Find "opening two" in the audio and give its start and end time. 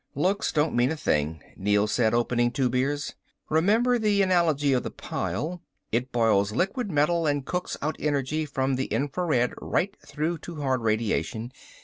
2.15-2.71